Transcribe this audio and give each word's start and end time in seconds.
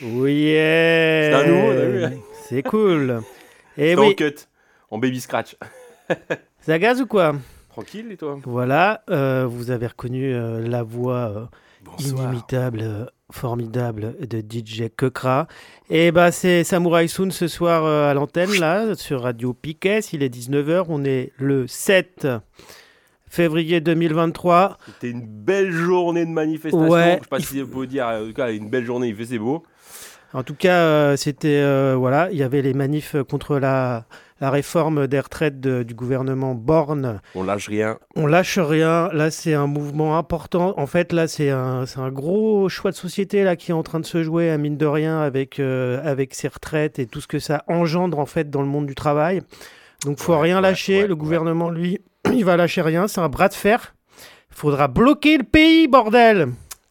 Oui, 0.00 0.52
C'est 0.54 1.32
un 1.32 1.46
nouveau, 1.46 1.74
t'as 1.74 1.86
vu 1.86 2.18
c'est 2.48 2.62
cool. 2.62 3.20
Et 3.76 3.94
C'est 3.94 3.96
en 3.96 4.06
oui, 4.06 4.16
cut, 4.16 4.34
en 4.90 4.98
baby 4.98 5.20
scratch. 5.20 5.56
ça 6.60 6.78
gaz 6.78 7.00
ou 7.00 7.06
quoi 7.06 7.34
Tranquille, 7.68 8.06
et 8.10 8.16
toi 8.16 8.38
Voilà, 8.44 9.02
euh, 9.10 9.46
vous 9.46 9.70
avez 9.70 9.86
reconnu 9.86 10.32
euh, 10.32 10.66
la 10.66 10.82
voix 10.82 11.14
euh, 11.28 11.44
inimitable, 11.98 13.10
formidable 13.30 14.16
de 14.26 14.40
DJ 14.40 14.84
Kekra. 14.96 15.46
Et 15.90 16.10
bah 16.10 16.32
c'est 16.32 16.64
Samurai 16.64 17.06
Soon 17.08 17.30
ce 17.30 17.46
soir 17.46 17.84
à 17.84 18.14
l'antenne 18.14 18.58
là 18.58 18.94
sur 18.94 19.22
Radio 19.22 19.52
Piquet. 19.52 20.00
Il 20.12 20.22
est 20.22 20.34
19h, 20.34 20.86
on 20.88 21.04
est 21.04 21.32
le 21.38 21.66
7 21.66 22.26
février 23.28 23.80
2023. 23.80 24.78
C'était 24.86 25.10
une 25.10 25.26
belle 25.26 25.70
journée 25.70 26.24
de 26.24 26.30
manifestation. 26.30 26.88
Ouais. 26.88 27.18
Je 27.18 27.24
sais 27.24 27.28
pas 27.28 27.40
si 27.40 27.62
on 27.62 27.66
peut 27.66 27.86
dire, 27.86 28.06
en 28.06 28.26
tout 28.26 28.32
cas, 28.32 28.50
une 28.52 28.70
belle 28.70 28.84
journée, 28.84 29.08
il 29.08 29.16
faisait 29.16 29.38
beau. 29.38 29.62
En 30.34 30.42
tout 30.42 30.54
cas, 30.54 30.76
euh, 30.82 31.16
c'était 31.16 31.56
euh, 31.62 31.94
voilà, 31.98 32.28
il 32.30 32.36
y 32.36 32.42
avait 32.42 32.60
les 32.60 32.74
manifs 32.74 33.16
contre 33.30 33.58
la, 33.58 34.04
la 34.42 34.50
réforme 34.50 35.06
des 35.06 35.20
retraites 35.20 35.58
de- 35.58 35.82
du 35.82 35.94
gouvernement 35.94 36.54
Borne. 36.54 37.20
On 37.34 37.42
lâche 37.44 37.68
rien. 37.68 37.98
On 38.14 38.26
lâche 38.26 38.58
rien. 38.58 39.08
Là, 39.14 39.30
c'est 39.30 39.54
un 39.54 39.66
mouvement 39.66 40.18
important. 40.18 40.74
En 40.76 40.86
fait, 40.86 41.14
là, 41.14 41.28
c'est 41.28 41.48
un, 41.48 41.84
gros 42.10 42.68
choix 42.68 42.90
de 42.90 42.96
société 42.96 43.42
là 43.42 43.56
qui 43.56 43.70
est 43.70 43.74
en 43.74 43.82
train 43.82 44.00
de 44.00 44.04
se 44.06 44.22
jouer, 44.22 44.50
à 44.50 44.58
mine 44.58 44.76
de 44.76 44.84
rien, 44.86 45.18
avec 45.20 45.58
euh, 45.60 45.98
avec 46.04 46.34
ces 46.34 46.48
retraites 46.48 46.98
et 46.98 47.06
tout 47.06 47.22
ce 47.22 47.26
que 47.26 47.38
ça 47.38 47.64
engendre 47.66 48.18
en 48.18 48.26
fait 48.26 48.50
dans 48.50 48.60
le 48.60 48.68
monde 48.68 48.84
du 48.86 48.94
travail. 48.94 49.40
Donc, 50.04 50.18
faut 50.20 50.34
Ouais, 50.34 50.40
rien 50.42 50.60
lâcher. 50.60 51.02
ouais, 51.02 51.08
le 51.08 51.16
gouvernement, 51.16 51.70
lui, 51.70 52.00
il 52.32 52.44
va 52.44 52.58
lâcher 52.58 52.82
rien. 52.82 53.08
C'est 53.08 53.20
un 53.22 53.30
bras 53.30 53.48
de 53.48 53.54
fer. 53.54 53.94
Il 54.50 54.56
faudra 54.56 54.88
bloquer 54.88 55.38
le 55.38 55.44
pays, 55.44 55.88
bordel. 55.88 56.48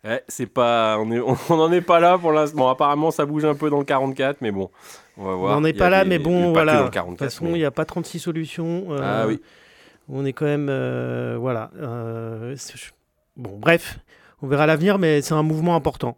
Ouais, 0.07 0.23
c'est 0.27 0.45
pas, 0.47 0.97
on 0.99 1.11
est- 1.11 1.19
on 1.49 1.57
n'en 1.57 1.71
est 1.71 1.81
pas 1.81 1.99
là 1.99 2.17
pour 2.17 2.31
l'instant. 2.31 2.57
Bon, 2.57 2.67
apparemment, 2.69 3.11
ça 3.11 3.25
bouge 3.25 3.43
un 3.45 3.55
peu 3.55 3.69
dans 3.69 3.79
le 3.79 3.85
44, 3.85 4.37
mais 4.41 4.51
bon, 4.51 4.69
on 5.17 5.25
va 5.25 5.35
voir. 5.35 5.57
on 5.57 5.61
n'est 5.61 5.71
Il 5.71 5.75
y 5.75 5.79
pas 5.79 5.89
là, 5.89 6.03
des- 6.03 6.09
mais 6.09 6.19
bon, 6.19 6.51
voilà. 6.53 6.73
De 6.83 6.89
44, 6.89 7.07
toute 7.09 7.19
façon, 7.19 7.45
il 7.47 7.51
mais- 7.53 7.57
n'y 7.59 7.65
a 7.65 7.71
pas 7.71 7.85
36 7.85 8.19
solutions. 8.19 8.85
euh, 8.91 8.99
Ah 9.01 9.27
oui. 9.27 9.41
On 10.09 10.25
est 10.25 10.31
quand 10.33 10.45
même. 10.45 10.67
euh, 10.69 11.35
voilà. 11.39 11.69
euh, 11.77 12.55
bon, 13.35 13.57
bref. 13.57 13.99
On 14.41 14.47
verra 14.47 14.65
l'avenir, 14.65 14.97
mais 14.99 15.21
c'est 15.21 15.33
un 15.33 15.43
mouvement 15.43 15.75
important. 15.75 16.17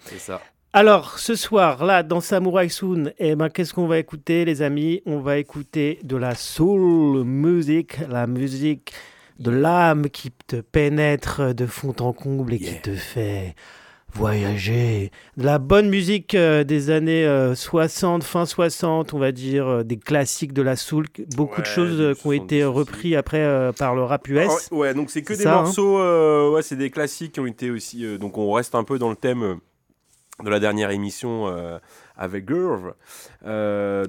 c'est 0.00 0.18
ça. 0.18 0.40
Alors, 0.74 1.18
ce 1.18 1.34
soir, 1.34 1.84
là, 1.84 2.02
dans 2.02 2.20
Samurai 2.20 2.68
Soon, 2.68 3.12
eh 3.18 3.34
ben, 3.34 3.48
qu'est-ce 3.48 3.72
qu'on 3.74 3.86
va 3.86 3.98
écouter, 3.98 4.44
les 4.44 4.60
amis? 4.62 5.02
On 5.06 5.18
va 5.18 5.38
écouter 5.38 5.98
de 6.04 6.16
la 6.16 6.34
soul 6.34 7.24
music, 7.24 7.98
la 8.08 8.26
musique 8.26 8.92
de 9.38 9.50
l'âme 9.50 10.10
qui 10.10 10.30
te 10.30 10.56
pénètre 10.56 11.54
de 11.54 11.66
fond 11.66 11.94
en 12.00 12.12
comble 12.12 12.54
et 12.54 12.58
qui 12.58 12.80
te 12.80 12.94
fait 12.94 13.54
voyager. 14.14 15.10
De 15.36 15.44
la 15.44 15.58
bonne 15.58 15.88
musique 15.88 16.34
euh, 16.34 16.64
des 16.64 16.90
années 16.90 17.26
euh, 17.26 17.54
60, 17.54 18.24
fin 18.24 18.46
60, 18.46 19.14
on 19.14 19.18
va 19.18 19.32
dire, 19.32 19.66
euh, 19.66 19.82
des 19.84 19.96
classiques 19.96 20.52
de 20.52 20.62
la 20.62 20.76
soul. 20.76 21.06
Beaucoup 21.36 21.60
de 21.60 21.66
choses 21.66 22.00
euh, 22.00 22.14
qui 22.14 22.26
ont 22.26 22.32
été 22.32 22.62
70 22.62 22.64
repris 22.64 23.16
après 23.16 23.72
par 23.78 23.94
le 23.94 24.02
rap 24.02 24.26
US. 24.28 24.48
Ah 24.48 24.74
ouais, 24.74 24.78
ouais, 24.78 24.94
donc 24.94 25.10
c'est 25.10 25.22
que 25.22 25.34
des 25.34 25.44
ça, 25.44 25.58
hein. 25.58 25.62
morceaux, 25.62 26.52
ouais, 26.52 26.62
c'est 26.62 26.76
des 26.76 26.90
classiques 26.90 27.32
qui 27.32 27.40
ont 27.40 27.46
été 27.46 27.70
aussi. 27.70 28.18
donc 28.18 28.38
on 28.38 28.52
reste 28.52 28.74
un 28.74 28.84
peu 28.84 28.98
dans 28.98 29.10
le 29.10 29.16
thème 29.16 29.58
de 30.42 30.50
la 30.50 30.60
dernière 30.60 30.90
émission 30.90 31.46
avec 32.16 32.46
donc, 32.46 32.94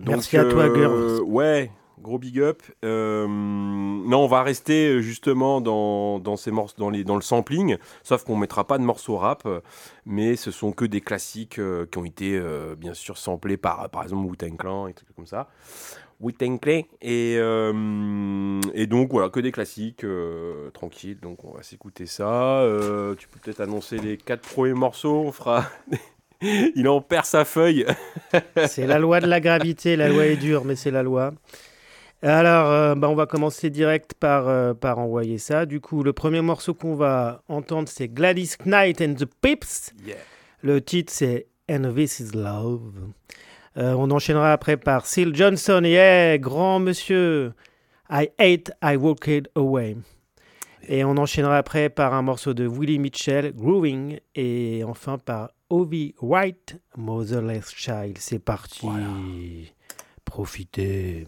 Merci 0.05 0.37
à 0.37 0.45
toi, 0.45 0.69
Gurv. 0.69 1.21
Ouais, 1.25 1.71
gros 2.01 2.17
big 2.17 2.39
up. 2.39 2.61
Euh, 2.83 3.27
non, 3.27 4.19
on 4.19 4.27
va 4.27 4.43
rester 4.43 4.89
euh, 4.89 5.01
justement 5.01 5.61
dans, 5.61 6.19
dans 6.19 6.37
ces 6.37 6.51
dans, 6.77 6.89
les, 6.89 7.03
dans 7.03 7.15
le 7.15 7.21
sampling, 7.21 7.77
sauf 8.03 8.23
qu'on 8.23 8.35
mettra 8.35 8.65
pas 8.65 8.77
de 8.77 8.83
morceaux 8.83 9.17
rap, 9.17 9.43
euh, 9.45 9.61
mais 10.05 10.35
ce 10.35 10.51
sont 10.51 10.71
que 10.71 10.85
des 10.85 11.01
classiques 11.01 11.59
qui 11.91 11.97
ont 11.97 12.05
été 12.05 12.41
bien 12.77 12.93
sûr 12.93 13.17
samplés 13.17 13.57
par, 13.57 13.89
par 13.89 14.03
exemple, 14.03 14.25
Wu-Tang 14.27 14.57
Clan 14.57 14.87
et 14.87 14.93
trucs 14.93 15.15
comme 15.15 15.27
ça. 15.27 15.49
Wu-Tang 16.19 16.59
Clan. 16.59 16.81
Et, 17.01 17.35
et 17.35 18.87
donc 18.87 19.11
voilà, 19.11 19.29
que 19.29 19.39
des 19.39 19.51
classiques, 19.51 20.05
tranquille. 20.73 21.19
Donc 21.21 21.43
on 21.45 21.53
va 21.53 21.63
s'écouter 21.63 22.05
ça. 22.05 22.65
Tu 23.17 23.27
peux 23.27 23.39
peut-être 23.39 23.61
annoncer 23.61 23.97
les 23.97 24.17
quatre 24.17 24.47
premiers 24.47 24.73
morceaux. 24.73 25.23
On 25.25 25.31
fera. 25.31 25.65
Il 26.41 26.87
en 26.87 27.01
perd 27.01 27.25
sa 27.25 27.45
feuille. 27.45 27.85
C'est 28.67 28.87
la 28.87 28.97
loi 28.97 29.19
de 29.19 29.27
la 29.27 29.39
gravité. 29.39 29.95
La 29.95 30.09
loi 30.09 30.25
est 30.25 30.37
dure, 30.37 30.65
mais 30.65 30.75
c'est 30.75 30.91
la 30.91 31.03
loi. 31.03 31.33
Alors, 32.21 32.69
euh, 32.69 32.95
bah, 32.95 33.09
on 33.09 33.15
va 33.15 33.25
commencer 33.25 33.69
direct 33.69 34.13
par, 34.13 34.47
euh, 34.49 34.73
par 34.73 34.99
envoyer 34.99 35.37
ça. 35.37 35.65
Du 35.65 35.79
coup, 35.79 36.03
le 36.03 36.11
premier 36.11 36.41
morceau 36.41 36.73
qu'on 36.73 36.95
va 36.95 37.43
entendre, 37.47 37.87
c'est 37.87 38.09
Gladys 38.09 38.55
Knight 38.65 39.01
and 39.01 39.13
the 39.13 39.25
Pips. 39.25 39.93
Le 40.61 40.81
titre, 40.81 41.13
c'est 41.13 41.47
And 41.69 41.93
This 41.93 42.19
Is 42.19 42.31
Love. 42.35 42.91
Euh, 43.77 43.93
on 43.93 44.11
enchaînera 44.11 44.51
après 44.51 44.75
par 44.75 45.05
Seal 45.05 45.33
Johnson. 45.33 45.81
Yeah, 45.85 46.37
grand 46.37 46.79
monsieur. 46.79 47.53
I 48.09 48.29
hate, 48.37 48.71
I 48.83 48.97
walked 48.97 49.49
away. 49.55 49.95
Et 50.87 51.05
on 51.05 51.15
enchaînera 51.17 51.57
après 51.57 51.89
par 51.89 52.13
un 52.13 52.23
morceau 52.23 52.53
de 52.53 52.67
Willie 52.67 52.99
Mitchell, 52.99 53.53
Grooving. 53.53 54.19
Et 54.35 54.83
enfin 54.85 55.17
par 55.17 55.51
Ovi 55.69 56.15
White, 56.21 56.77
Motherless 56.97 57.71
Child. 57.73 58.17
C'est 58.17 58.39
parti. 58.39 58.87
Profitez. 60.25 61.27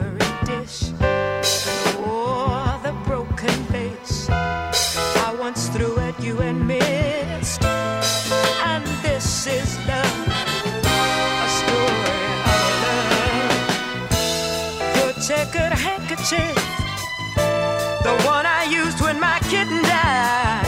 the 18.03 18.15
one 18.23 18.45
I 18.45 18.67
used 18.69 19.01
when 19.01 19.19
my 19.19 19.39
kitten 19.49 19.81
died. 19.81 20.65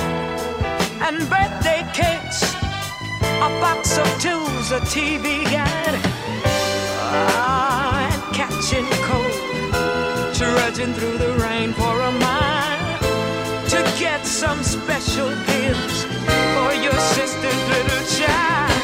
And 1.06 1.20
birthday 1.30 1.86
cakes, 1.94 2.42
a 3.22 3.50
box 3.62 4.00
of 4.00 4.08
tools, 4.20 4.72
a 4.72 4.80
TV 4.90 5.44
guide. 5.44 6.00
Ah, 7.36 8.10
and 8.12 8.24
catching 8.36 8.88
cold, 9.06 10.34
trudging 10.34 10.94
through 10.96 11.20
the 11.20 11.34
rain 11.34 11.74
for 11.74 12.02
a 12.02 12.12
mile 12.12 13.00
to 13.70 13.84
get 14.00 14.26
some 14.26 14.64
special 14.64 15.30
gifts 15.46 16.13
sister's 17.00 17.70
little 17.70 18.06
child. 18.18 18.83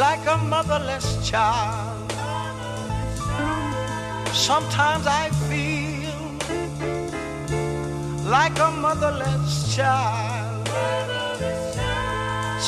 Like 0.00 0.26
a 0.26 0.38
motherless 0.38 1.28
child. 1.28 2.10
Sometimes 4.32 5.06
I 5.06 5.28
feel 5.48 6.16
like 8.24 8.58
a 8.58 8.70
motherless 8.70 9.76
child. 9.76 10.66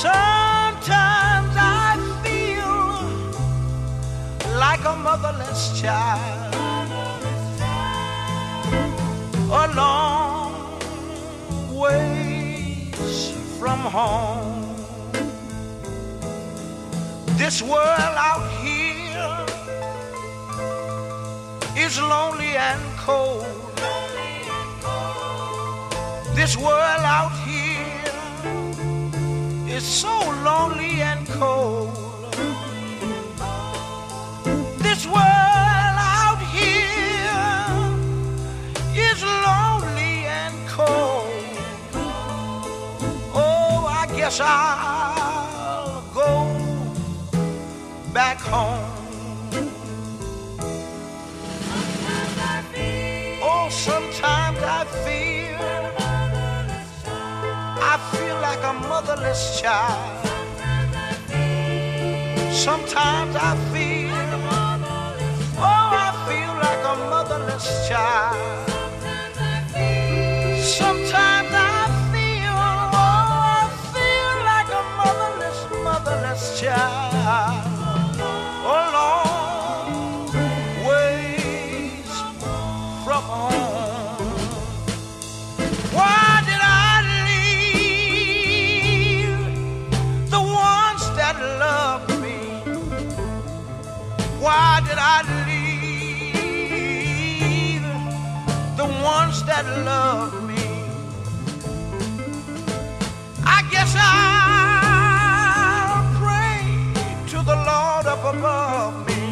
Sometimes 0.04 1.54
I 1.56 1.96
feel 2.22 2.74
like 4.64 4.84
a 4.84 4.96
motherless 5.08 5.80
child. 5.80 6.54
A 9.62 9.66
long 9.80 10.52
ways 11.80 13.32
from 13.58 13.80
home. 13.96 14.41
This 17.36 17.62
world 17.62 18.16
out 18.16 18.46
here 18.60 19.46
is 21.76 21.98
lonely 21.98 22.56
and 22.56 22.80
cold. 22.98 23.46
This 26.34 26.56
world 26.56 27.04
out 27.04 27.32
here 27.46 28.02
is 29.66 29.82
so 29.82 30.14
lonely 30.44 31.00
and 31.00 31.26
cold. 31.28 31.94
This 34.78 35.06
world 35.06 35.96
out 36.16 36.40
here 36.52 37.32
is 38.94 39.22
lonely 39.22 40.26
and 40.26 40.68
cold. 40.68 41.32
Oh, 43.34 43.86
I 43.88 44.06
guess 44.14 44.38
go 44.38 45.21
back 48.12 48.38
home. 48.40 48.90
Oh, 53.42 53.68
sometimes 53.70 54.58
I 54.62 54.84
feel, 55.04 55.58
I 57.80 57.96
feel 58.12 58.36
like 58.40 58.62
a 58.64 58.72
motherless 58.88 59.60
child. 59.60 60.26
Sometimes 62.52 63.34
I 63.34 63.56
feel, 63.72 64.12
oh, 65.58 65.88
I 66.06 66.12
feel 66.28 66.52
like 66.66 66.84
a 66.84 66.96
motherless 67.10 67.88
child. 67.88 68.71
That 99.46 99.64
loved 99.84 100.42
me? 100.44 100.64
I 103.44 103.62
guess 103.70 103.94
I'll 103.96 105.22
pray 106.20 106.62
to 107.30 107.38
the 107.44 107.56
Lord 107.56 108.06
up 108.06 108.24
above 108.34 109.06
me 109.08 109.22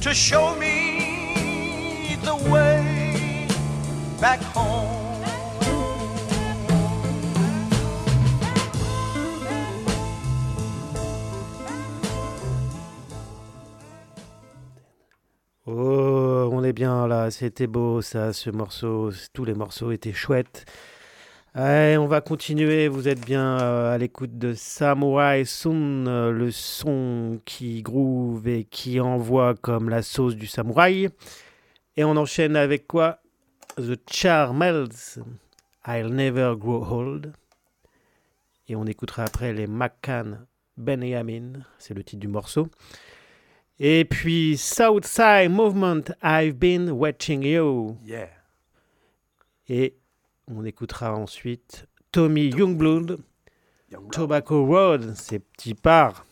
to 0.00 0.14
show 0.14 0.54
me 0.56 2.16
the 2.24 2.36
way 2.50 3.48
back 4.20 4.40
home. 4.40 4.91
C'était 17.32 17.66
beau 17.66 18.02
ça, 18.02 18.32
ce 18.32 18.50
morceau, 18.50 19.10
tous 19.32 19.44
les 19.44 19.54
morceaux 19.54 19.90
étaient 19.90 20.12
chouettes. 20.12 20.66
Allez, 21.54 21.98
on 21.98 22.06
va 22.06 22.20
continuer, 22.20 22.88
vous 22.88 23.08
êtes 23.08 23.24
bien 23.24 23.58
euh, 23.60 23.94
à 23.94 23.98
l'écoute 23.98 24.38
de 24.38 24.54
Samurai 24.54 25.44
Sun, 25.44 26.06
euh, 26.06 26.30
le 26.30 26.50
son 26.50 27.40
qui 27.44 27.82
groove 27.82 28.48
et 28.48 28.64
qui 28.64 29.00
envoie 29.00 29.54
comme 29.54 29.88
la 29.88 30.02
sauce 30.02 30.36
du 30.36 30.46
samouraï. 30.46 31.08
Et 31.96 32.04
on 32.04 32.16
enchaîne 32.16 32.56
avec 32.56 32.86
quoi? 32.86 33.18
The 33.76 33.98
Charmels, 34.10 35.18
I'll 35.86 36.08
Never 36.08 36.54
Grow 36.56 36.86
Old. 36.90 37.32
Et 38.68 38.76
on 38.76 38.86
écoutera 38.86 39.24
après 39.24 39.52
les 39.52 39.66
McCann 39.66 40.46
Benjamin, 40.76 41.52
c'est 41.78 41.94
le 41.94 42.02
titre 42.02 42.20
du 42.20 42.28
morceau. 42.28 42.68
Et 43.78 44.04
puis 44.04 44.56
Southside 44.56 45.50
Movement, 45.50 46.12
I've 46.22 46.58
been 46.58 46.90
watching 46.90 47.42
you. 47.42 47.96
Yeah. 48.04 48.28
Et 49.68 49.96
on 50.48 50.64
écoutera 50.64 51.14
ensuite 51.14 51.86
Tommy 52.12 52.50
Youngblood, 52.50 53.18
Young 53.90 54.02
Blood. 54.02 54.12
Tobacco 54.12 54.66
Road, 54.66 55.14
c'est 55.16 55.38
petit 55.38 55.74
part. 55.74 56.26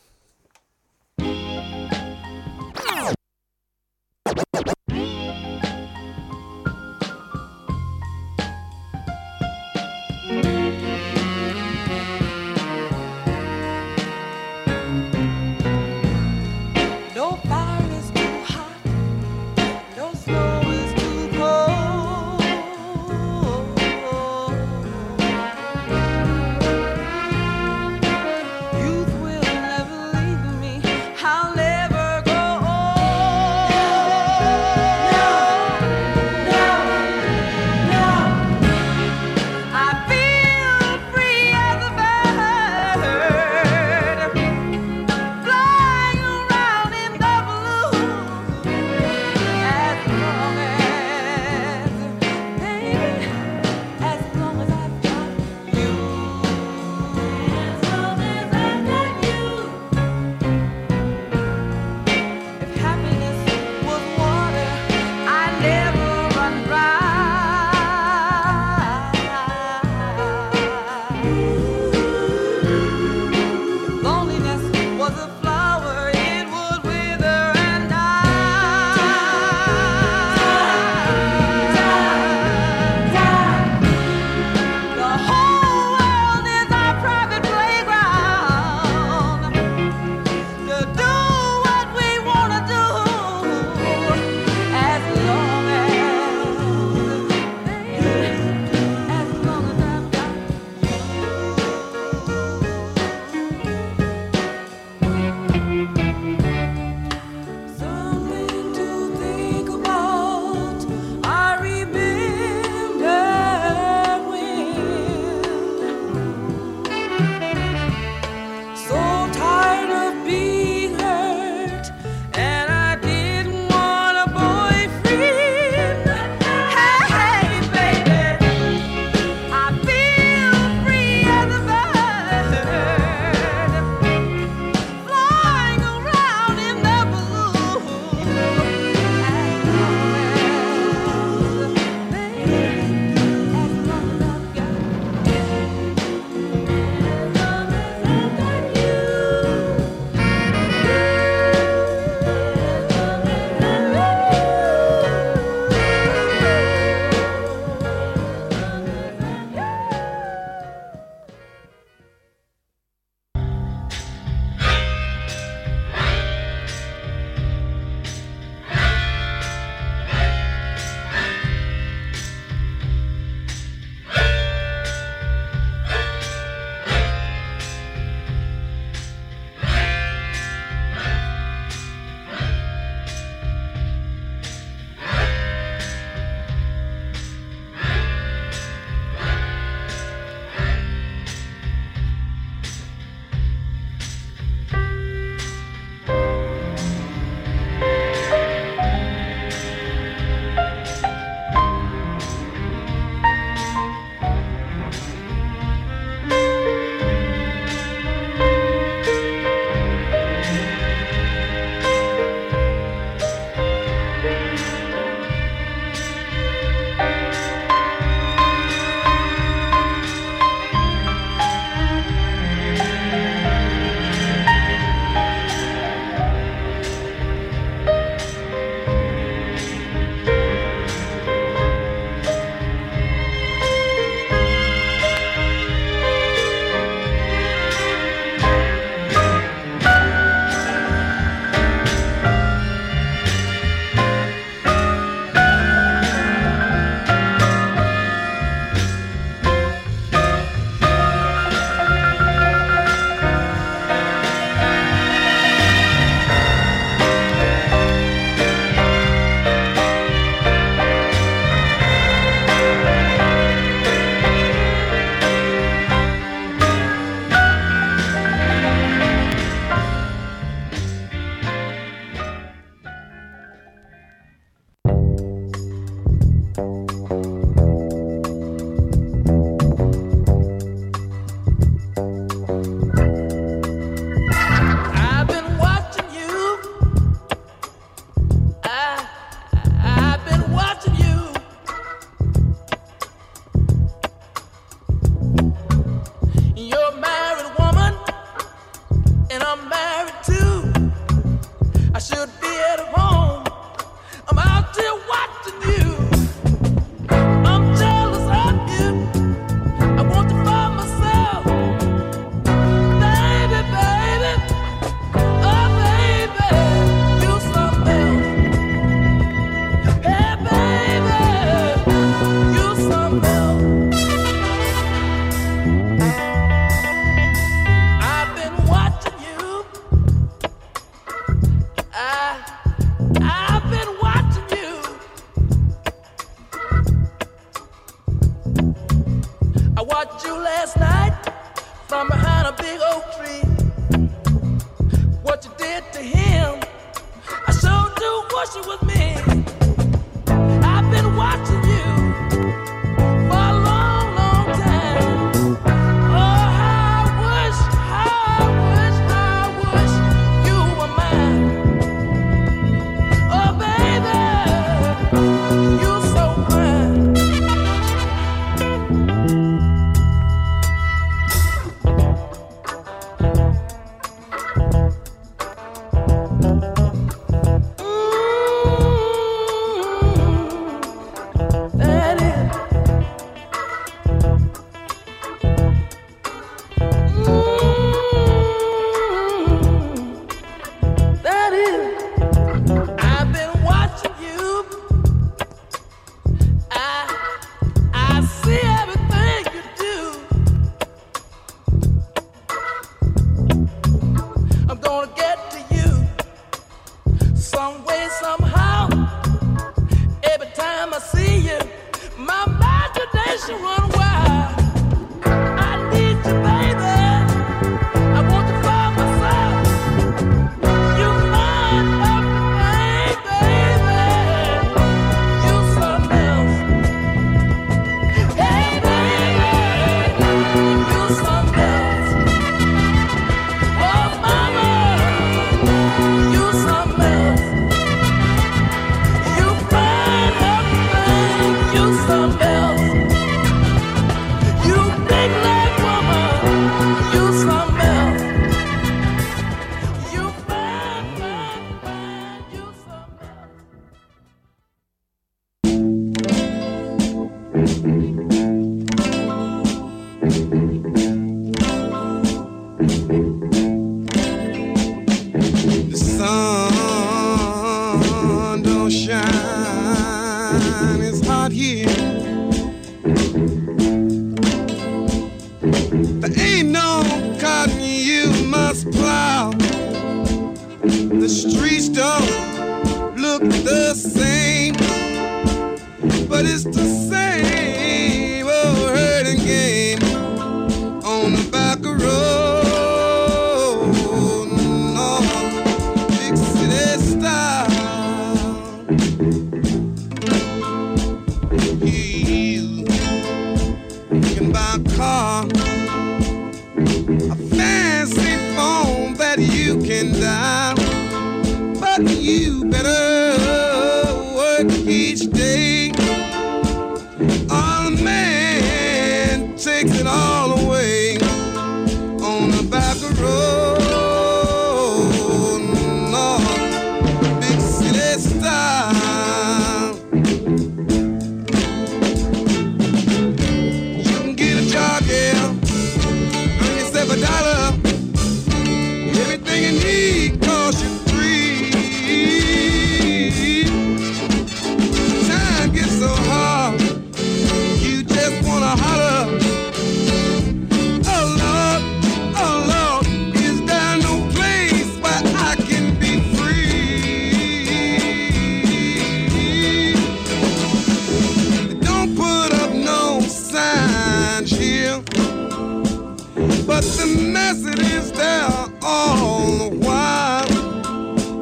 But 566.81 566.97
the 566.97 567.05
message 567.31 567.79
is 567.79 568.11
there 568.11 568.49
all 568.81 569.69
the 569.69 569.69
while. 569.85 570.47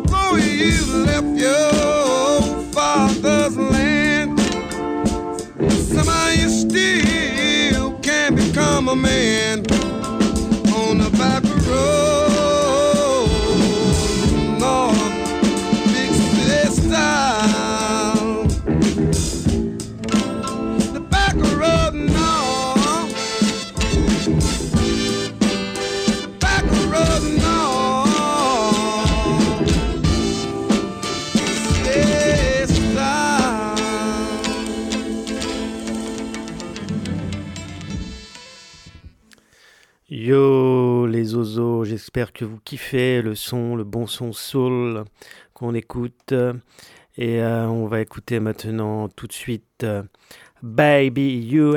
So 0.09 0.35
you 0.35 1.05
left 1.05 1.39
your 1.39 2.41
father's 2.73 3.55
land. 3.55 4.37
Somehow 5.71 6.29
you 6.31 6.49
still 6.49 7.93
can 7.99 8.35
become 8.35 8.89
a 8.89 8.95
man. 8.97 9.58
J'espère 41.83 42.33
que 42.33 42.43
vous 42.43 42.59
kiffez 42.59 43.21
le 43.21 43.33
son, 43.33 43.75
le 43.75 43.83
bon 43.83 44.07
son 44.07 44.33
soul 44.33 45.05
qu'on 45.53 45.73
écoute. 45.73 46.33
Et 47.17 47.41
euh, 47.41 47.67
on 47.67 47.87
va 47.87 48.01
écouter 48.01 48.39
maintenant 48.39 49.07
tout 49.09 49.27
de 49.27 49.33
suite 49.33 49.83
euh, 49.83 50.03
Baby 50.61 51.39
You 51.39 51.75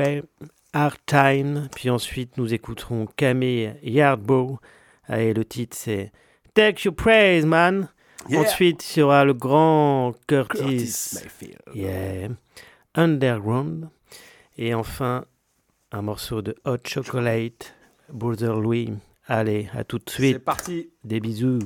Hard 0.73 0.99
Time. 1.07 1.69
Puis 1.75 1.91
ensuite 1.91 2.39
nous 2.39 2.53
écouterons 2.53 3.07
Camille 3.07 3.75
Yardbow. 3.83 4.59
Et 5.09 5.33
le 5.33 5.45
titre 5.45 5.77
c'est 5.79 6.13
Take 6.55 6.83
Your 6.85 6.95
Praise 6.95 7.47
Man. 7.47 7.89
Ensuite 8.35 8.97
il 8.97 9.01
y 9.01 9.03
aura 9.03 9.25
le 9.25 9.35
grand 9.35 10.15
Curtis, 10.27 11.21
Curtis. 11.23 12.29
Underground. 12.95 13.89
Et 14.57 14.75
enfin 14.75 15.25
un 15.93 16.03
morceau 16.03 16.43
de 16.43 16.57
Hot 16.65 16.79
Chocolate, 16.85 17.75
Brother 18.13 18.57
Louis. 18.57 18.93
Allez, 19.35 19.71
à 19.73 19.83
tout 19.83 19.99
de 19.99 20.11
suite. 20.11 20.35
C'est 20.35 20.39
parti. 20.45 20.91
Des 21.05 21.19
bisous. 21.19 21.59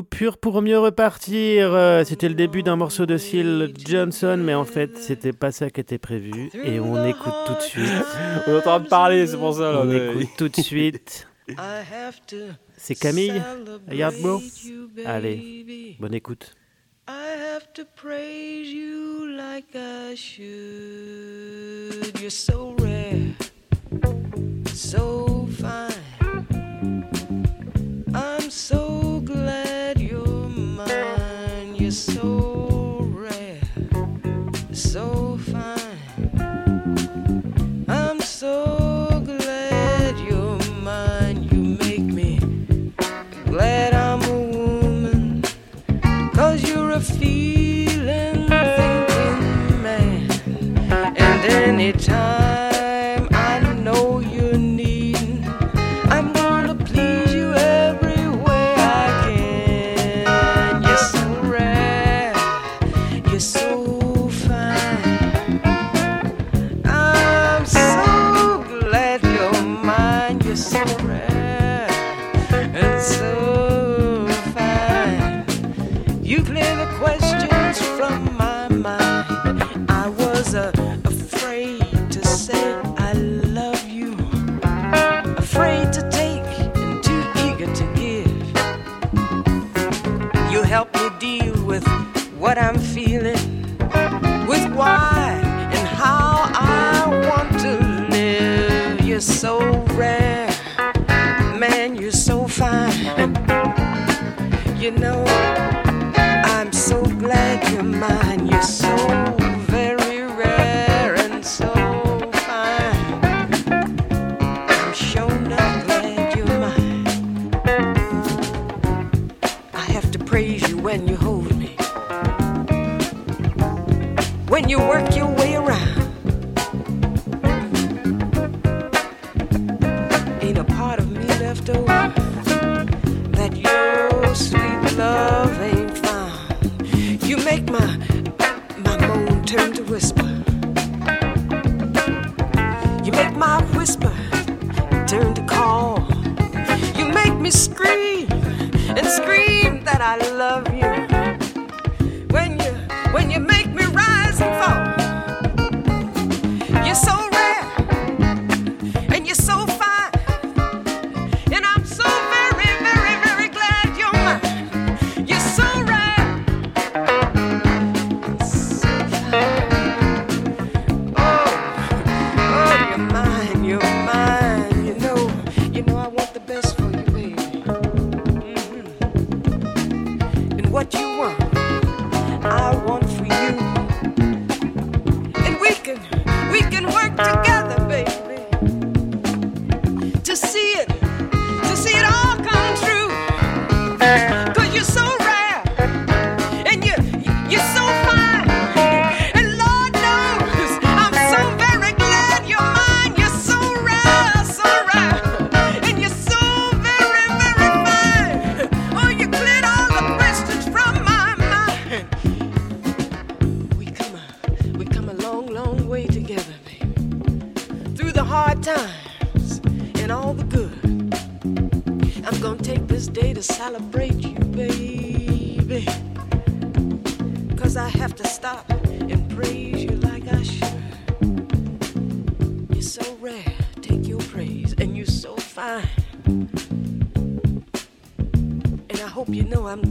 coupure 0.00 0.38
pour 0.38 0.62
mieux 0.62 0.78
repartir. 0.78 1.74
Euh, 1.74 2.04
c'était 2.04 2.30
le 2.30 2.34
début 2.34 2.62
d'un 2.62 2.76
morceau 2.76 3.04
de 3.04 3.18
Seal 3.18 3.70
Johnson, 3.86 4.40
mais 4.42 4.54
en 4.54 4.64
fait, 4.64 4.96
c'était 4.96 5.34
pas 5.34 5.52
ça 5.52 5.68
qui 5.68 5.78
était 5.80 5.98
prévu. 5.98 6.48
Et 6.64 6.80
on 6.80 7.04
écoute 7.04 7.34
tout 7.46 7.52
de 7.54 7.60
suite. 7.60 7.86
on 8.46 8.50
est 8.50 8.56
en 8.56 8.60
train 8.62 8.80
de 8.80 8.88
parler, 8.88 9.26
c'est 9.26 9.36
pour 9.36 9.52
ça. 9.54 9.78
On 9.82 9.90
écoute 9.90 10.28
tout 10.38 10.48
de 10.48 10.56
suite. 10.56 11.28
c'est 12.78 12.94
Camille, 12.94 13.42
Yardbro. 13.92 14.40
Allez, 15.04 15.96
bonne 16.00 16.14
écoute. 16.14 16.56
I 17.06 17.34
have 17.36 17.70
to 17.74 17.82
praise 17.94 18.72
you 18.72 19.26
like 19.36 19.74
I 19.74 20.14
should. 20.14 22.18
You're 22.20 22.30
so 22.30 22.74
rare, 22.78 23.34
so 24.72 25.46
fine. 25.60 25.90
I'm 28.14 28.50
so 28.50 29.20
glad. 29.26 29.89
mine. 30.86 31.74
You're 31.76 31.90
so 31.90 32.98
rare, 33.12 33.60
so. 34.72 35.19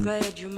bedroom. 0.10 0.48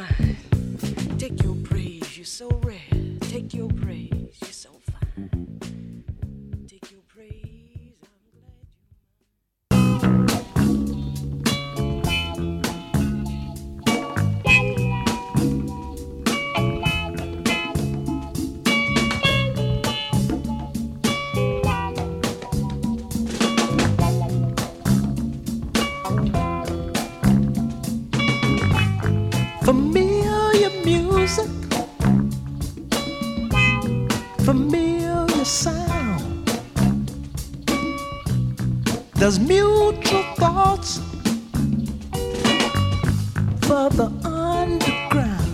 of 43.71 43.95
the 43.95 44.11
underground. 44.27 45.47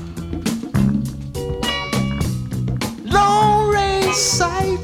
Long 3.06 3.70
range 3.70 4.16
sight 4.16 4.80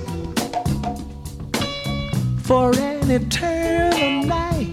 for 2.43 2.71
an 2.77 3.09
eternal 3.09 4.23
night. 4.23 4.67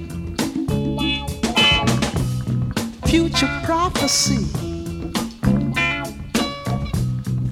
Future 3.06 3.60
prophecy 3.64 4.44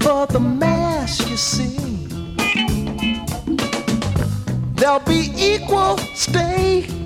for 0.00 0.26
the 0.26 0.40
mass, 0.40 1.28
you 1.30 1.36
see. 1.36 1.76
There'll 4.74 5.00
be 5.00 5.32
equal 5.36 5.96
stay. 6.14 6.97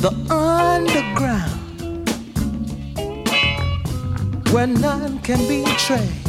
the 0.00 0.10
underground, 0.30 1.60
where 4.50 4.66
none 4.66 5.18
can 5.20 5.46
be 5.46 5.62
traced. 5.76 6.19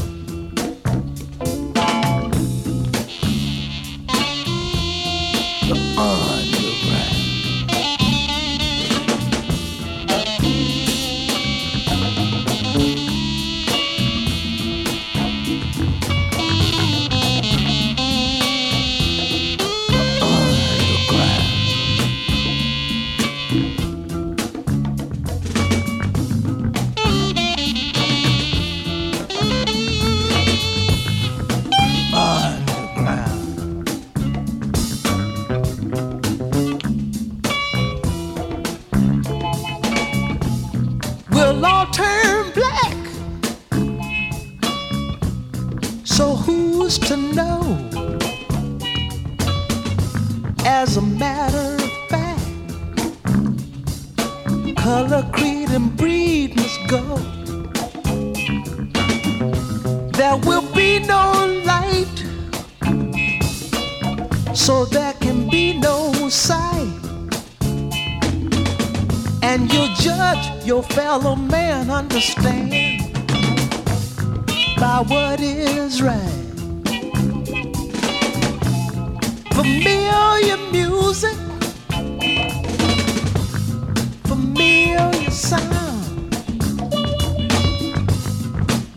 sound. 85.52 86.32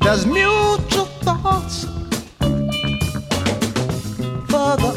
There's 0.03 0.25
mutual 0.25 1.07
thoughts 1.27 1.87
for 4.49 4.71
the 4.83 4.93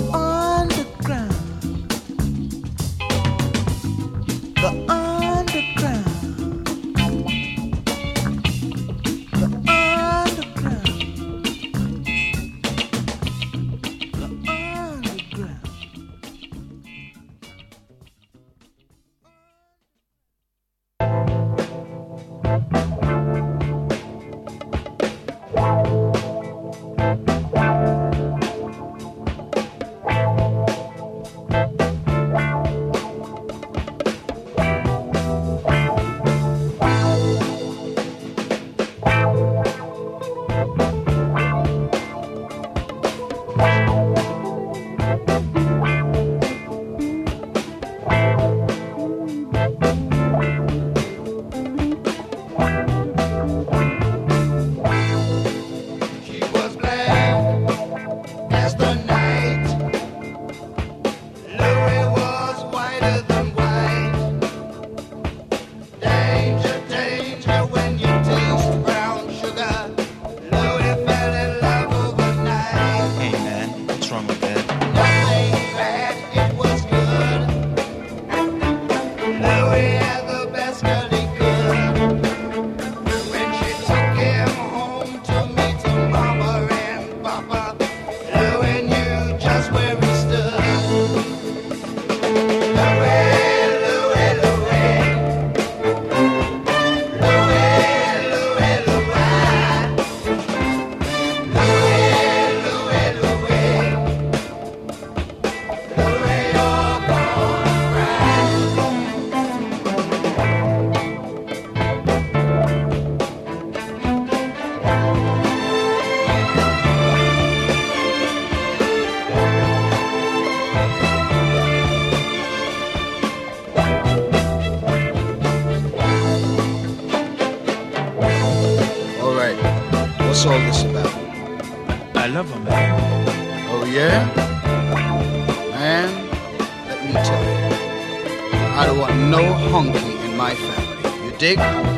dig? 141.39 141.96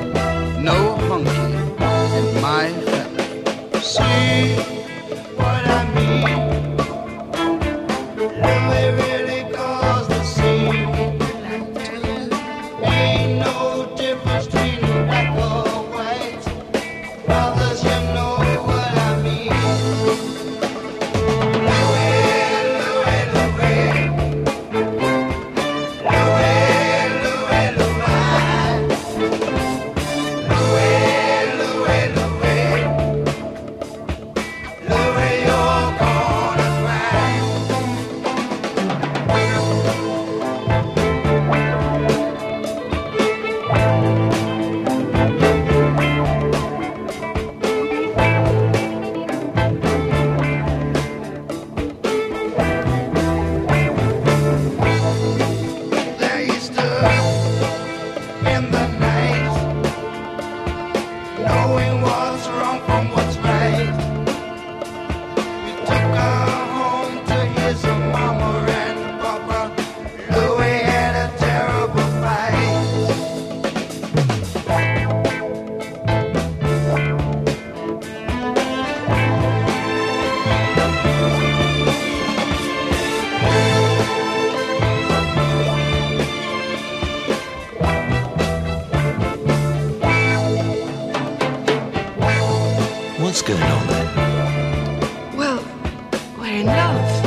in 96.59 96.65
love. 96.65 97.23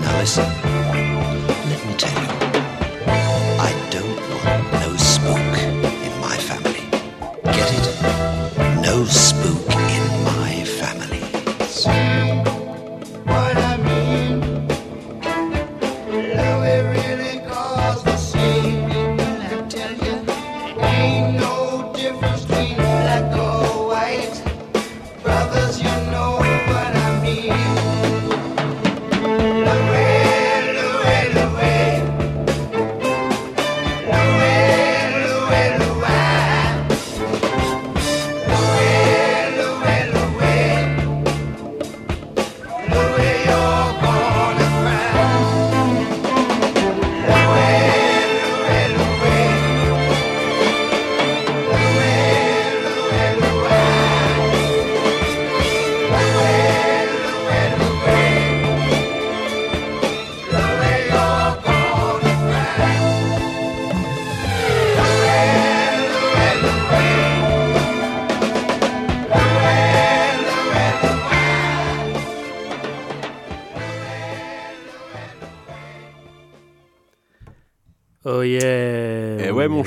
Now 0.00 0.18
listen, 0.20 0.44
let 1.68 1.86
me 1.86 1.94
tell 1.94 2.46
you. 2.46 2.51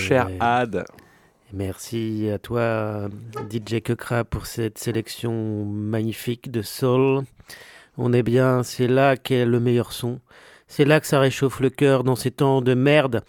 Ouais, 0.06 0.10
cher 0.10 0.30
Ad. 0.40 0.86
Merci 1.54 2.30
à 2.34 2.38
toi, 2.38 3.08
DJ 3.50 3.82
Kekra, 3.82 4.24
pour 4.24 4.46
cette 4.46 4.78
sélection 4.78 5.66
magnifique 5.66 6.52
de 6.52 6.62
soul. 6.62 7.24
On 7.98 8.14
est 8.14 8.24
bien, 8.24 8.62
c'est 8.64 8.88
là 8.88 9.16
qu'est 9.18 9.46
le 9.46 9.60
meilleur 9.60 9.94
son. 9.94 10.20
C'est 10.68 10.86
là 10.86 11.00
que 11.00 11.08
ça 11.08 11.20
réchauffe 11.20 11.60
le 11.60 11.70
cœur 11.70 12.04
dans 12.04 12.16
ces 12.16 12.32
temps 12.32 12.62
de 12.62 12.74
merde. 12.74 13.24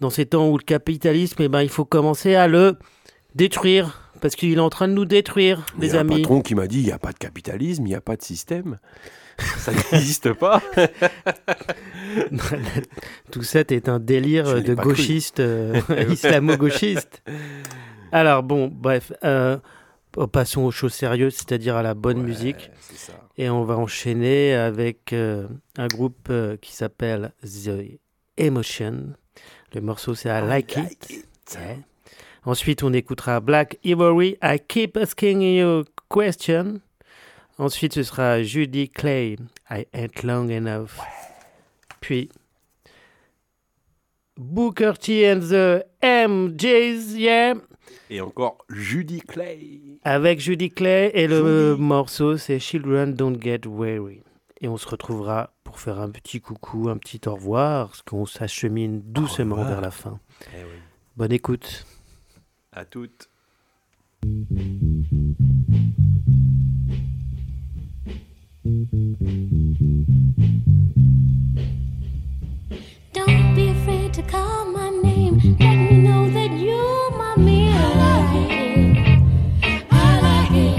Dans 0.00 0.10
ces 0.10 0.26
temps 0.26 0.48
où 0.50 0.58
le 0.58 0.62
capitalisme, 0.64 1.42
eh 1.42 1.48
ben, 1.48 1.62
il 1.62 1.68
faut 1.68 1.84
commencer 1.84 2.34
à 2.34 2.48
le 2.48 2.76
détruire. 3.34 4.00
Parce 4.20 4.36
qu'il 4.36 4.52
est 4.56 4.60
en 4.60 4.70
train 4.70 4.88
de 4.88 4.92
nous 4.94 5.04
détruire, 5.04 5.64
Il 5.78 5.84
y 5.84 5.86
les 5.88 5.94
a 5.94 5.98
un 5.98 6.00
amis. 6.02 6.22
patron 6.22 6.40
qui 6.40 6.54
m'a 6.54 6.66
dit 6.66 6.78
il 6.80 6.84
n'y 6.86 6.92
a 6.92 6.98
pas 6.98 7.12
de 7.12 7.18
capitalisme, 7.18 7.84
il 7.84 7.90
n'y 7.90 7.94
a 7.94 8.00
pas 8.00 8.16
de 8.16 8.22
système. 8.22 8.78
Ça 9.38 9.72
n'existe 9.92 10.32
pas. 10.34 10.62
Tout 13.32 13.42
ça 13.42 13.60
est 13.60 13.88
un 13.88 13.98
délire 13.98 14.62
de 14.62 14.74
gauchiste, 14.74 15.40
euh, 15.40 15.80
islamo-gauchiste. 16.10 17.22
Alors 18.12 18.42
bon, 18.42 18.68
bref, 18.72 19.12
euh, 19.24 19.58
passons 20.32 20.62
aux 20.62 20.70
choses 20.70 20.94
sérieuses, 20.94 21.34
c'est-à-dire 21.34 21.76
à 21.76 21.82
la 21.82 21.94
bonne 21.94 22.18
Ouais, 22.18 22.24
musique. 22.26 22.70
ça. 22.80 23.12
Et 23.36 23.50
on 23.50 23.64
va 23.64 23.76
enchaîner 23.76 24.54
avec 24.54 25.12
euh, 25.12 25.48
un 25.76 25.88
groupe 25.88 26.30
qui 26.60 26.72
s'appelle 26.74 27.32
The 27.42 27.98
Emotion. 28.36 29.14
Le 29.74 29.80
morceau 29.80 30.14
c'est 30.14 30.28
I 30.28 30.40
Like, 30.46 30.76
It. 30.76 31.26
Ouais. 31.56 31.78
Ensuite, 32.46 32.82
on 32.82 32.92
écoutera 32.92 33.40
Black 33.40 33.78
Ivory, 33.84 34.36
I 34.42 34.58
Keep 34.68 34.98
Asking 34.98 35.40
You 35.40 35.84
Question. 36.10 36.80
Ensuite, 37.58 37.94
ce 37.94 38.02
sera 38.02 38.42
Judy 38.42 38.88
Clay, 38.88 39.36
I 39.70 39.86
Ain't 39.92 40.22
Long 40.24 40.48
Enough. 40.48 40.98
Puis, 42.00 42.28
Booker 44.36 44.92
T 45.00 45.30
and 45.30 45.40
the 45.40 45.84
MJs, 46.02 47.16
yeah, 47.16 47.54
Et 48.10 48.20
encore 48.20 48.58
Judy 48.68 49.20
Clay. 49.20 49.98
avec 50.02 50.40
Judy 50.40 50.70
Clay. 50.70 51.12
Et 51.14 51.28
le 51.28 51.70
Judy. 51.74 51.80
morceau, 51.82 52.36
c'est 52.36 52.58
Children 52.58 53.14
Don't 53.14 53.40
Get 53.40 53.60
Weary. 53.66 54.22
Et 54.60 54.66
on 54.68 54.76
se 54.76 54.88
retrouvera 54.88 55.52
pour 55.62 55.78
faire 55.78 56.00
un 56.00 56.10
petit 56.10 56.40
coucou, 56.40 56.88
un 56.88 56.96
petit 56.96 57.20
au 57.28 57.34
revoir, 57.34 57.88
parce 57.88 58.02
qu'on 58.02 58.26
s'achemine 58.26 59.00
doucement 59.04 59.62
vers 59.64 59.80
la 59.80 59.90
fin. 59.92 60.18
Eh 60.52 60.64
oui. 60.64 60.78
Bonne 61.16 61.32
écoute. 61.32 61.86
À 62.72 62.84
toutes. 62.84 63.28
Don't 73.12 73.54
be 73.54 73.68
afraid 73.68 74.12
to 74.14 74.22
call 74.22 74.64
my 74.66 74.90
name. 74.90 75.56
Let 75.60 75.76
me 75.76 75.98
know 76.02 76.28
that 76.30 76.50
you're 76.58 77.10
my 77.12 77.36
man. 77.36 79.22
I 79.90 80.20
like 80.20 80.50
it. 80.50 80.78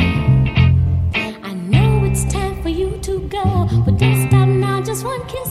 I 1.43 1.53
know 1.53 2.03
it's 2.03 2.25
time 2.25 2.61
for 2.61 2.67
you 2.67 2.97
to 3.03 3.19
go, 3.29 3.69
but 3.85 3.97
don't 3.97 4.27
stop 4.27 4.49
now. 4.49 4.81
Just 4.81 5.05
one 5.05 5.25
kiss 5.27 5.44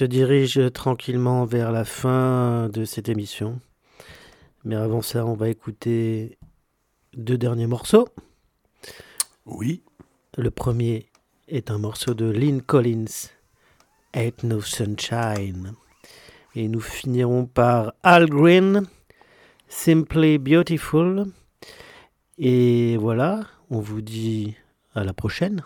se 0.00 0.06
dirige 0.06 0.72
tranquillement 0.72 1.44
vers 1.44 1.72
la 1.72 1.84
fin 1.84 2.70
de 2.70 2.86
cette 2.86 3.10
émission. 3.10 3.60
Mais 4.64 4.74
avant 4.74 5.02
ça, 5.02 5.26
on 5.26 5.34
va 5.34 5.50
écouter 5.50 6.38
deux 7.14 7.36
derniers 7.36 7.66
morceaux. 7.66 8.08
Oui. 9.44 9.82
Le 10.38 10.50
premier 10.50 11.10
est 11.48 11.70
un 11.70 11.76
morceau 11.76 12.14
de 12.14 12.24
Lynn 12.24 12.62
Collins, 12.62 13.28
Ain't 14.14 14.42
No 14.42 14.62
Sunshine. 14.62 15.74
Et 16.54 16.68
nous 16.68 16.80
finirons 16.80 17.44
par 17.44 17.92
Al 18.02 18.26
Green, 18.26 18.86
Simply 19.68 20.38
Beautiful. 20.38 21.26
Et 22.38 22.96
voilà, 22.96 23.42
on 23.68 23.80
vous 23.80 24.00
dit 24.00 24.56
à 24.94 25.04
la 25.04 25.12
prochaine. 25.12 25.62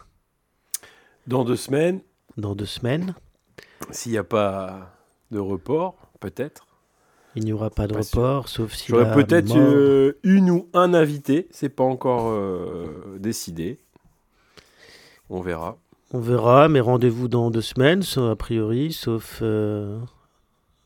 Dans 1.28 1.44
deux 1.44 1.54
semaines. 1.54 2.00
Dans 2.36 2.56
deux 2.56 2.66
semaines. 2.66 3.14
S'il 3.90 4.12
n'y 4.12 4.18
a 4.18 4.24
pas 4.24 4.92
de 5.30 5.38
report, 5.38 5.96
peut-être. 6.20 6.66
Il 7.36 7.44
n'y 7.44 7.52
aura 7.52 7.70
pas 7.70 7.86
de 7.86 7.94
Pas 7.94 8.02
sûr. 8.02 8.18
report, 8.22 8.48
sauf 8.48 8.72
si. 8.74 8.86
J'aurais 8.88 9.12
peut-être 9.12 9.56
euh, 9.56 10.18
une 10.22 10.50
ou 10.50 10.68
un 10.72 10.94
invité. 10.94 11.48
C'est 11.50 11.68
pas 11.68 11.82
encore 11.84 12.28
euh, 12.28 13.16
décidé. 13.18 13.78
On 15.30 15.40
verra. 15.40 15.76
On 16.12 16.20
verra, 16.20 16.68
mais 16.68 16.78
rendez-vous 16.80 17.26
dans 17.26 17.50
deux 17.50 17.60
semaines, 17.60 18.02
a 18.16 18.36
priori, 18.36 18.92
sauf, 18.92 19.40
euh, 19.42 19.98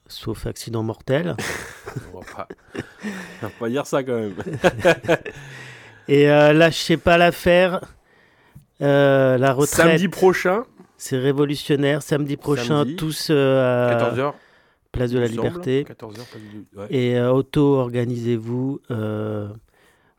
sauf 0.06 0.46
accident 0.46 0.82
mortel. 0.82 1.36
On 2.14 2.20
va 2.20 2.24
pas, 2.34 2.48
on 2.74 3.46
va 3.46 3.52
pas 3.58 3.68
dire 3.68 3.86
ça 3.86 4.02
quand 4.04 4.14
même. 4.14 4.34
Et 6.08 6.30
euh, 6.30 6.52
lâchez 6.52 6.96
pas 6.96 7.18
l'affaire. 7.18 7.80
La 8.80 9.52
retraite. 9.52 9.86
Samedi 9.86 10.08
prochain. 10.08 10.64
C'est 10.98 11.16
révolutionnaire. 11.16 12.02
Samedi 12.02 12.36
prochain, 12.36 12.80
Samedi, 12.82 12.96
tous 12.96 13.28
euh, 13.30 13.88
à 13.88 14.12
14h. 14.12 14.32
Place 14.92 15.10
de 15.12 15.18
la 15.18 15.26
semble. 15.28 15.38
Liberté. 15.38 15.84
14h, 15.84 16.14
place 16.14 16.42
du- 16.52 16.66
ouais. 16.78 16.86
Et 16.90 17.16
euh, 17.16 17.30
auto-organisez-vous. 17.32 18.80
euh, 18.90 19.48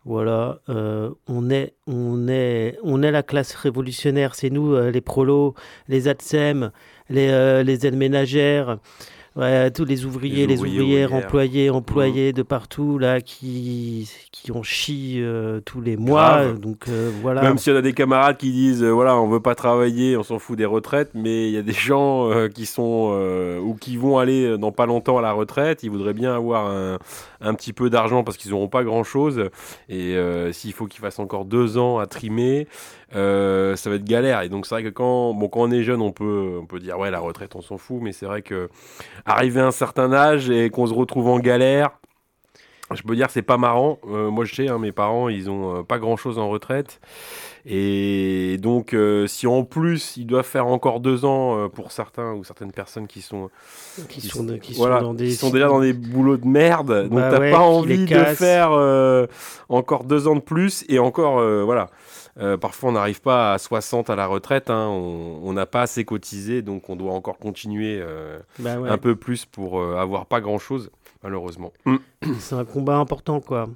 voilà, 0.06 0.60
euh, 0.70 1.12
on 1.28 1.50
est, 1.52 1.74
on 1.86 2.28
est, 2.30 2.78
on 2.84 3.04
est 3.04 3.12
la 3.12 3.22
classe 3.22 3.54
révolutionnaire. 3.54 4.34
C'est 4.34 4.50
nous, 4.50 4.74
euh, 4.74 4.90
les 4.90 5.02
prolos, 5.02 5.54
les 5.88 6.08
ATSEM, 6.08 6.72
les, 7.10 7.28
euh, 7.30 7.62
les 7.64 7.86
aides 7.86 7.98
ménagères, 7.98 8.78
ouais, 9.36 9.70
tous 9.72 9.86
les 9.86 10.06
ouvriers, 10.06 10.48
Les 10.48 10.56
les, 10.56 10.58
ouvriers, 10.58 10.80
ouvrières, 10.82 11.10
ouvrières. 11.12 11.26
employés, 11.26 11.70
employés 11.70 12.34
de 12.34 12.42
partout 12.42 12.98
là, 12.98 13.20
qui, 13.22 14.10
qui 14.42 14.52
en 14.52 14.64
chient 14.64 15.22
euh, 15.22 15.60
tous 15.60 15.82
les 15.82 15.98
mois. 15.98 16.44
Grave. 16.44 16.60
Donc 16.60 16.88
euh, 16.88 17.12
voilà. 17.22 17.42
Même 17.42 17.58
s'il 17.58 17.74
y 17.74 17.76
en 17.76 17.80
a 17.80 17.82
des 17.82 17.94
camarades 17.94 18.38
qui 18.38 18.52
disent 18.52 18.84
euh, 18.84 18.90
voilà, 18.90 19.16
on 19.18 19.28
veut 19.28 19.40
pas 19.40 19.56
travailler, 19.56 20.16
on 20.18 20.24
s'en 20.24 20.40
fout 20.40 20.58
des 20.58 20.66
retraites, 20.66 21.12
mais 21.14 21.48
il 21.48 21.54
y 21.54 21.58
a 21.58 21.62
des 21.62 21.74
gens 21.74 22.30
euh, 22.30 22.48
qui 22.48 22.66
sont 22.66 23.12
euh, 23.14 23.60
ou 23.60 23.76
qui 23.76 23.98
vont 23.98 24.18
aller 24.18 24.58
dans 24.58 24.72
pas 24.72 24.86
longtemps 24.86 25.18
à 25.18 25.22
la 25.22 25.34
retraite, 25.34 25.84
ils 25.84 25.92
voudraient 25.92 26.14
bien 26.14 26.34
avoir 26.34 26.68
un, 26.68 27.00
un 27.42 27.54
petit 27.54 27.74
peu 27.74 27.90
d'argent 27.90 28.24
parce 28.24 28.38
qu'ils 28.38 28.52
n'auront 28.52 28.68
pas 28.70 28.84
grand 28.84 29.04
chose. 29.04 29.50
Et 29.90 30.16
s'il 30.52 30.74
faut 30.74 30.86
qu'ils 30.88 31.02
fassent 31.02 31.20
encore 31.20 31.46
deux 31.46 31.78
ans 31.78 32.00
à 32.00 32.08
trimer, 32.08 32.68
euh, 33.16 33.76
ça 33.76 33.90
va 33.90 33.96
être 33.98 34.06
galère. 34.06 34.42
Et 34.42 34.50
donc 34.50 34.66
c'est 34.66 34.76
vrai 34.76 34.84
que 34.84 34.90
quand, 34.90 35.34
bon, 35.34 35.48
quand 35.48 35.62
on 35.62 35.72
est 35.72 35.84
jeune, 35.84 36.02
on 36.02 36.12
peut, 36.12 36.60
on 36.62 36.66
peut 36.66 36.80
dire 36.80 36.98
ouais, 37.00 37.12
la 37.12 37.20
retraite, 37.20 37.56
on 37.56 37.62
s'en 37.62 37.78
fout, 37.78 38.00
mais 38.02 38.12
c'est 38.12 38.26
vrai 38.26 38.42
que 38.42 38.70
arriver 39.26 39.62
à 39.62 39.68
un 39.68 39.72
certain 39.72 40.14
âge 40.14 40.50
et 40.50 40.70
qu'on 40.70 40.88
se 40.88 40.94
retrouve 40.94 41.28
en 41.28 41.40
galère. 41.40 41.99
Je 42.96 43.04
peux 43.04 43.16
dire 43.16 43.30
c'est 43.30 43.42
pas 43.44 43.58
marrant. 43.58 44.00
Euh, 44.10 44.30
moi 44.32 44.46
je 44.46 44.56
sais, 44.56 44.68
hein, 44.68 44.80
mes 44.80 44.92
parents 44.92 45.30
ils 45.30 45.50
ont 45.50 45.78
euh, 45.80 45.84
pas 45.84 46.00
grand 46.00 46.18
chose 46.18 46.40
en 46.40 46.50
retraite. 46.50 47.00
Et 47.66 48.58
donc 48.62 48.94
euh, 48.94 49.28
si 49.28 49.46
en 49.46 49.64
plus 49.64 50.16
ils 50.18 50.26
doivent 50.26 50.46
faire 50.46 50.66
encore 50.68 51.00
deux 51.00 51.26
ans 51.26 51.70
pour 51.70 51.92
certains 51.92 52.34
ou 52.34 52.44
certaines 52.44 52.72
personnes 52.72 53.06
qui 53.08 53.22
sont 53.22 53.50
Qui 54.08 54.22
sont 54.22 54.44
de- 54.44 54.56
qui 54.58 54.74
sont 54.74 54.82
voilà, 54.82 55.02
dans 55.02 55.14
des- 55.14 55.28
qui 55.28 55.34
sont 55.36 55.50
déjà 55.50 55.68
dans 55.68 55.82
des 55.82 55.94
boulots 55.94 56.38
de 56.38 56.48
merde. 56.48 57.04
Donc 57.10 57.20
Bah 57.20 57.30
t'as 57.32 57.40
ouais, 57.40 57.52
pas 57.52 57.60
envie 57.60 58.06
de 58.06 58.16
faire 58.24 58.72
encore 59.70 60.04
deux 60.06 60.28
ans 60.28 60.36
de 60.36 60.42
plus 60.42 60.84
et 60.90 61.00
encore 61.00 61.42
voilà. 61.66 61.90
Euh, 62.40 62.56
parfois 62.56 62.90
on 62.90 62.94
n'arrive 62.94 63.20
pas 63.22 63.54
à 63.54 63.58
60 63.58 64.10
à 64.10 64.16
la 64.16 64.26
retraite, 64.26 64.70
hein. 64.70 64.88
on 64.88 65.52
n'a 65.52 65.66
pas 65.66 65.82
assez 65.82 66.06
cotisé, 66.06 66.62
donc 66.62 66.90
on 66.90 66.96
doit 66.96 67.12
encore 67.12 67.38
continuer 67.38 68.00
euh, 68.02 68.40
Bah 68.60 68.78
ouais. 68.80 68.88
un 68.90 68.98
peu 68.98 69.18
plus 69.18 69.44
pour 69.46 69.82
euh, 69.82 69.98
avoir 69.98 70.26
pas 70.26 70.40
grand 70.40 70.58
chose, 70.58 70.90
malheureusement. 71.24 71.72
C'est 72.40 72.56
un 72.56 72.66
combat 72.66 72.98
important, 72.98 73.40
quoi. 73.40 73.70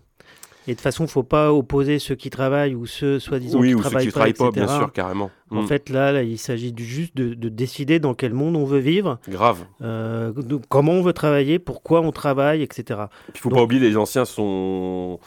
Et 0.66 0.72
de 0.72 0.76
toute 0.76 0.82
façon, 0.82 1.08
faut 1.08 1.24
pas 1.24 1.52
opposer 1.52 2.00
ceux 2.00 2.16
qui 2.16 2.30
travaillent 2.30 2.74
ou 2.74 2.86
ceux 2.86 3.20
soi-disant 3.20 3.60
Oui, 3.60 3.70
qui 3.70 3.76
ou 3.76 3.78
ceux 3.80 3.90
travaillent 3.90 4.06
qui 4.06 4.12
pas, 4.12 4.20
travaillent 4.20 4.34
pas, 4.34 4.48
etc. 4.48 4.66
bien 4.66 4.78
sûr, 4.78 4.94
carrément. 4.94 5.30
En 5.52 5.64
Mm. 5.64 5.68
fait, 5.68 5.90
là, 5.90 6.12
là, 6.14 6.24
il 6.24 6.38
s'agit 6.38 6.74
juste 6.78 7.18
de, 7.18 7.34
de 7.34 7.50
décider 7.50 8.00
dans 8.00 8.14
quel 8.14 8.34
monde 8.34 8.56
on 8.56 8.64
veut 8.64 8.80
vivre. 8.80 9.20
Grave. 9.28 9.66
euh, 9.82 10.32
de 10.32 10.58
comment 10.70 10.94
on 10.94 11.02
veut 11.02 11.12
travailler, 11.12 11.60
pourquoi 11.60 12.00
on 12.00 12.12
travaille, 12.14 12.62
etc. 12.62 13.02
Il 13.36 13.40
faut 13.42 13.50
pas 13.50 13.62
oublier, 13.62 13.82
les 13.82 13.98
anciens 13.98 14.24
sont 14.24 15.20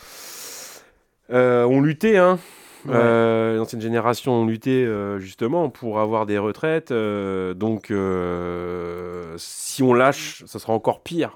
euh, 1.30 1.64
ont 1.64 1.80
lutté, 1.82 2.16
hein. 2.16 2.38
Ouais. 2.86 2.92
Euh, 2.94 3.56
L'ancienne 3.56 3.80
génération 3.82 4.32
ont 4.32 4.46
lutté 4.46 4.84
euh, 4.86 5.18
justement 5.18 5.68
pour 5.70 5.98
avoir 6.00 6.24
des 6.24 6.38
retraites. 6.38 6.92
euh, 6.92 7.52
donc, 7.52 7.90
euh, 7.90 9.34
si 9.36 9.82
on 9.82 9.92
lâche, 9.92 10.44
ça 10.46 10.58
sera 10.58 10.72
encore 10.72 11.00
pire. 11.02 11.32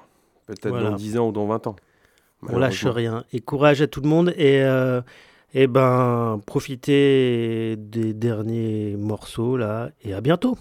Peut-être 0.51 0.69
Voilà. 0.71 0.91
dans 0.91 0.97
10 0.97 1.19
ans 1.19 1.29
ou 1.29 1.33
dans 1.33 1.47
20 1.47 1.67
ans. 1.69 1.77
On 2.49 2.59
lâche 2.59 2.85
rien. 2.87 3.25
Et 3.33 3.41
courage 3.41 3.83
à 3.83 3.87
tout 3.87 4.01
le 4.01 4.09
monde. 4.09 4.33
Et, 4.37 4.63
euh, 4.63 5.01
et 5.55 5.67
ben, 5.67 6.41
profitez 6.47 7.77
des 7.77 8.13
derniers 8.15 8.97
morceaux, 8.97 9.57
là. 9.57 9.91
Et 10.03 10.13
à 10.15 10.21
bientôt. 10.21 10.57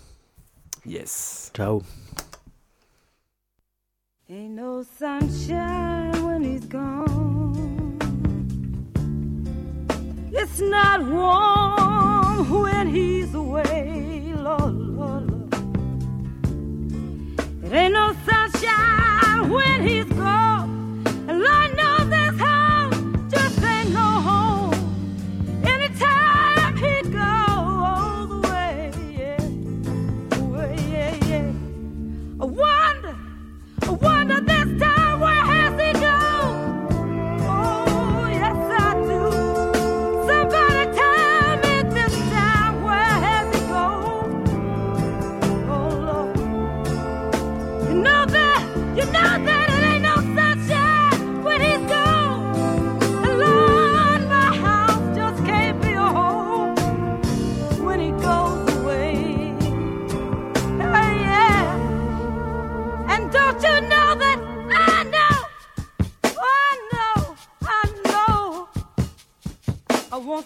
Yes. 0.85 1.51
Ciao. 1.55 1.81
Ain't 4.29 4.55
no 4.55 4.83
sunshine 4.83 6.11
when 6.23 6.43
he's 6.43 6.65
gone. 6.67 7.97
It's 10.31 10.61
not 10.61 11.01
warm 11.09 12.47
when 12.61 12.87
he's 12.87 13.33
away, 13.33 14.33
Lord, 14.35 14.75
Lord, 14.75 15.31
Lord. 15.31 15.53
It 17.65 17.73
ain't 17.73 17.93
no 17.93 18.13
sunshine 18.27 18.98
when 19.47 19.87
he's 19.87 20.05
gone. 20.05 20.58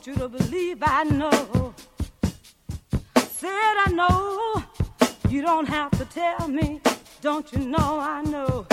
Want 0.06 0.18
you 0.18 0.24
to 0.24 0.30
believe 0.30 0.78
I 0.82 1.04
know. 1.04 1.74
Said 3.16 3.76
I 3.86 3.92
know. 3.92 4.64
You 5.30 5.42
don't 5.42 5.68
have 5.68 5.92
to 5.92 6.06
tell 6.06 6.48
me. 6.48 6.82
Don't 7.22 7.52
you 7.54 7.60
know 7.60 8.00
I 8.00 8.22
know 8.24 8.66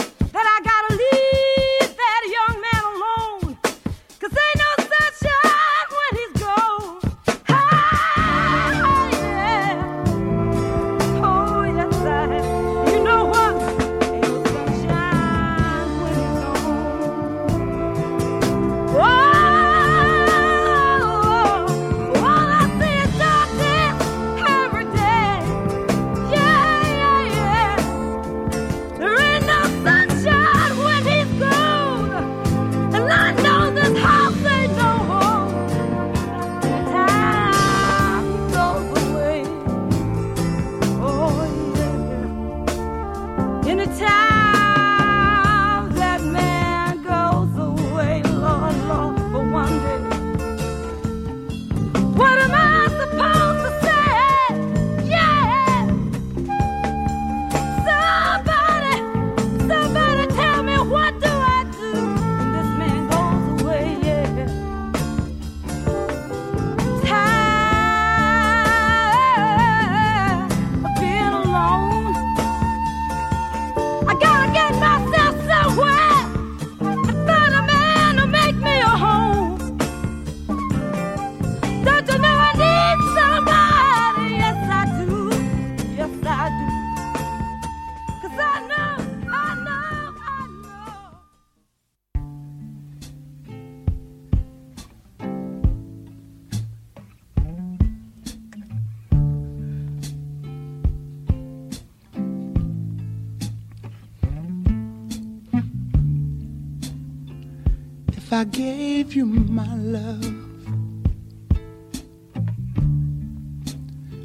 if 108.30 108.34
I 108.34 108.44
gave 108.44 109.12
you 109.12 109.26
my 109.26 109.74
love? 109.74 110.24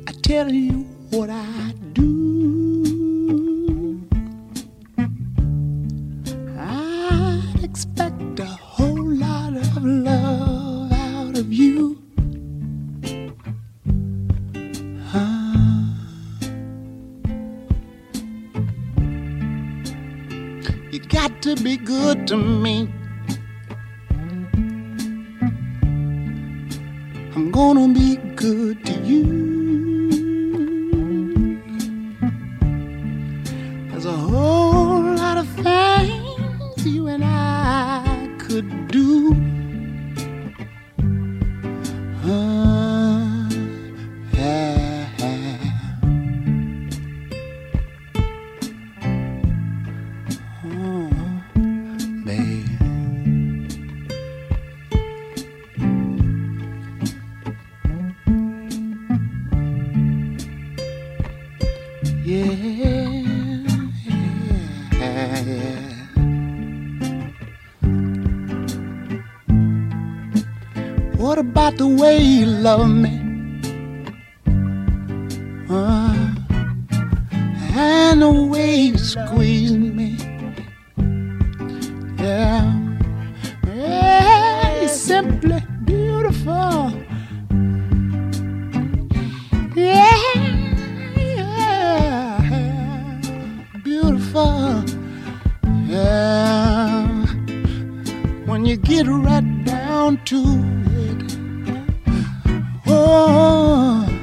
I 0.07 0.11
tell 0.21 0.51
you 0.51 0.85
what 1.09 1.31
I 1.31 1.54
down 99.95 100.17
to 100.25 100.41
it. 101.07 101.37
Oh. 102.85 104.14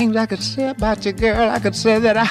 things 0.00 0.16
I 0.16 0.24
could 0.24 0.42
say 0.42 0.66
about 0.66 1.04
you, 1.04 1.12
girl. 1.12 1.50
I 1.50 1.58
could 1.58 1.76
say 1.76 1.98
that 1.98 2.16
I 2.16 2.24